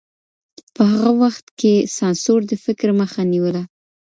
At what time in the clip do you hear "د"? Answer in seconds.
2.49-2.53